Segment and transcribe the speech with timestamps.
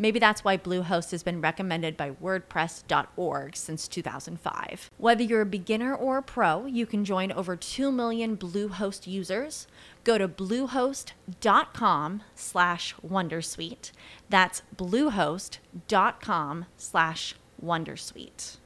[0.00, 4.90] Maybe that's why Bluehost has been recommended by WordPress.org since 2005.
[4.96, 9.66] Whether you're a beginner or a pro, you can join over 2 million Bluehost users.
[10.02, 13.92] Go to bluehost.com slash Wondersuite.
[14.30, 18.56] That's bluehost.com slash Wondersuite.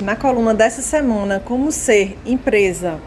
[0.00, 3.00] Na coluna dessa semana, como ser empresa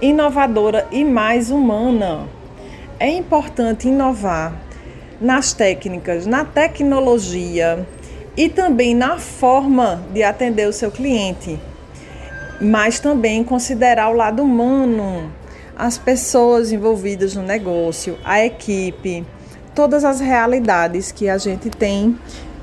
[0.00, 2.28] inovadora e mais humana.
[3.00, 4.65] É importante inovar
[5.20, 7.86] nas técnicas, na tecnologia
[8.36, 11.58] e também na forma de atender o seu cliente,
[12.60, 15.32] mas também considerar o lado humano,
[15.76, 19.24] as pessoas envolvidas no negócio, a equipe,
[19.74, 22.18] todas as realidades que a gente tem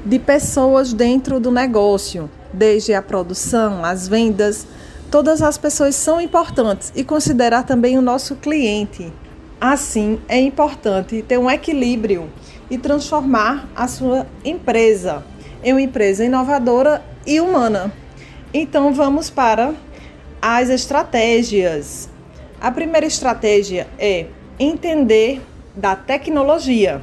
[0.05, 4.67] de pessoas dentro do negócio, desde a produção, as vendas,
[5.09, 9.11] todas as pessoas são importantes e considerar também o nosso cliente.
[9.65, 12.29] Assim, é importante ter um equilíbrio
[12.69, 15.23] e transformar a sua empresa
[15.63, 17.89] em uma empresa inovadora e humana.
[18.53, 19.73] Então, vamos para
[20.41, 22.09] as estratégias.
[22.59, 24.25] A primeira estratégia é
[24.59, 25.41] entender
[25.73, 27.01] da tecnologia.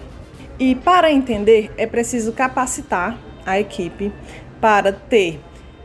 [0.58, 4.12] E para entender, é preciso capacitar a equipe
[4.60, 5.40] para ter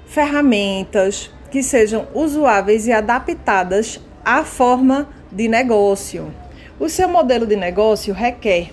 [0.06, 6.34] ferramentas que sejam usuáveis e adaptadas à forma de negócio.
[6.78, 8.70] O seu modelo de negócio requer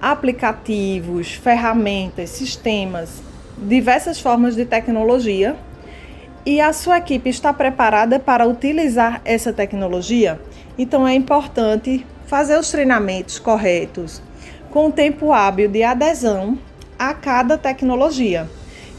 [0.00, 3.22] aplicativos, ferramentas, sistemas,
[3.58, 5.54] diversas formas de tecnologia
[6.46, 10.40] e a sua equipe está preparada para utilizar essa tecnologia,
[10.78, 14.22] então é importante fazer os treinamentos corretos
[14.70, 16.58] com tempo hábil de adesão
[16.98, 18.48] a cada tecnologia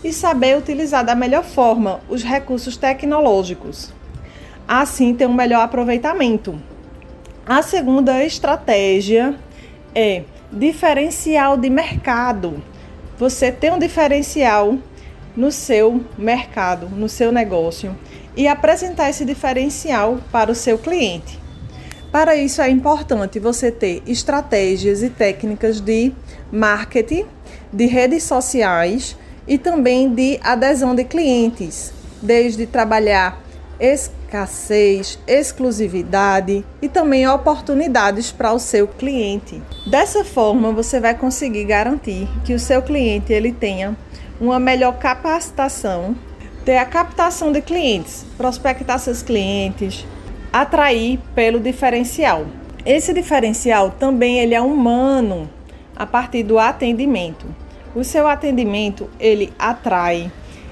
[0.04, 3.92] e saber utilizar da melhor forma os recursos tecnológicos.
[4.68, 6.60] Assim, ter um melhor aproveitamento.
[7.50, 9.36] A segunda estratégia
[9.96, 10.22] é
[10.52, 12.62] diferencial de mercado.
[13.18, 14.78] Você tem um diferencial
[15.36, 17.98] no seu mercado, no seu negócio
[18.38, 21.40] e apresentar esse diferencial para o seu cliente.
[22.12, 26.14] Para isso é importante você ter estratégias e técnicas de
[26.52, 27.26] marketing,
[27.74, 29.18] de redes sociais
[29.48, 33.42] e também de adesão de clientes, desde trabalhar
[34.30, 39.62] escassez, exclusividade e também oportunidades para o seu cliente.
[39.88, 43.98] Dessa forma, você vai conseguir garantir que o seu cliente ele tenha
[44.40, 46.16] uma melhor capacitação,
[46.64, 50.06] ter a captação de clientes, prospectar seus clientes,
[50.54, 52.46] atrair pelo diferencial.
[52.86, 55.50] Esse diferencial também ele é humano
[55.96, 57.48] a partir do atendimento.
[57.96, 60.32] O seu atendimento ele atrai,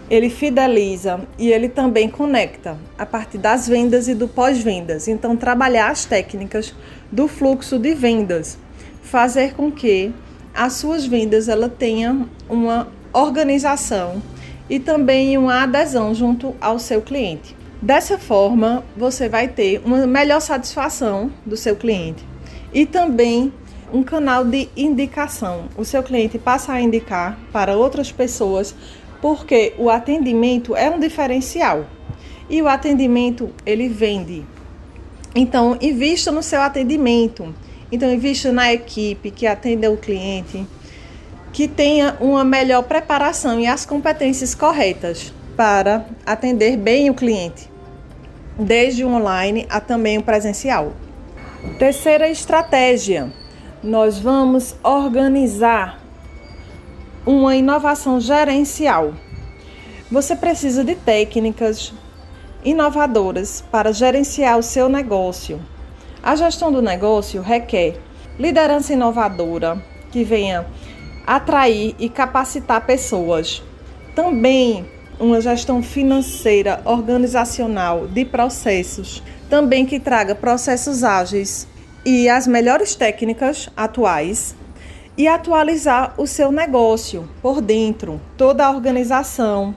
[0.09, 5.07] ele fideliza e ele também conecta a partir das vendas e do pós-vendas.
[5.07, 6.73] Então, trabalhar as técnicas
[7.11, 8.57] do fluxo de vendas,
[9.01, 10.13] fazer com que
[10.53, 14.21] as suas vendas ela tenham uma organização
[14.69, 17.55] e também uma adesão junto ao seu cliente.
[17.81, 22.25] Dessa forma, você vai ter uma melhor satisfação do seu cliente
[22.73, 23.53] e também
[23.93, 25.65] um canal de indicação.
[25.77, 28.75] O seu cliente passa a indicar para outras pessoas
[29.21, 31.85] porque o atendimento é um diferencial
[32.49, 34.45] e o atendimento ele vende.
[35.35, 37.53] Então, invista no seu atendimento.
[37.91, 40.65] Então, invista na equipe que atenda o cliente,
[41.53, 47.69] que tenha uma melhor preparação e as competências corretas para atender bem o cliente,
[48.57, 50.93] desde o online a também o presencial.
[51.79, 53.31] Terceira estratégia:
[53.83, 56.06] nós vamos organizar
[57.27, 59.13] uma inovação gerencial.
[60.09, 61.93] Você precisa de técnicas
[62.63, 65.59] inovadoras para gerenciar o seu negócio.
[66.23, 67.99] A gestão do negócio requer
[68.39, 70.65] liderança inovadora que venha
[71.25, 73.61] atrair e capacitar pessoas.
[74.15, 74.89] Também
[75.19, 81.67] uma gestão financeira, organizacional de processos, também que traga processos ágeis
[82.05, 84.55] e as melhores técnicas atuais
[85.17, 89.75] e atualizar o seu negócio por dentro, toda a organização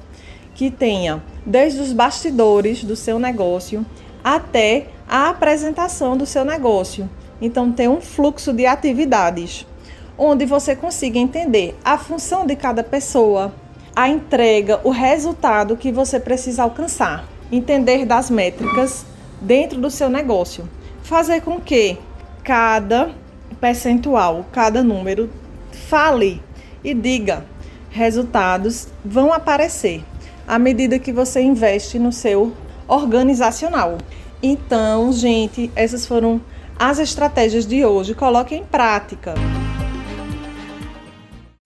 [0.54, 3.86] que tenha, desde os bastidores do seu negócio
[4.22, 7.08] até a apresentação do seu negócio.
[7.40, 9.66] Então, tem um fluxo de atividades
[10.18, 13.54] onde você consiga entender a função de cada pessoa,
[13.96, 19.06] a entrega, o resultado que você precisa alcançar, entender das métricas
[19.40, 20.68] dentro do seu negócio,
[21.02, 21.96] fazer com que
[22.44, 23.10] cada
[23.60, 25.30] percentual, cada número
[25.88, 26.42] fale
[26.82, 27.44] e diga
[27.90, 30.04] resultados vão aparecer
[30.46, 32.52] à medida que você investe no seu
[32.88, 33.98] organizacional.
[34.42, 36.40] Então, gente, essas foram
[36.78, 38.14] as estratégias de hoje.
[38.14, 39.34] Coloque em prática.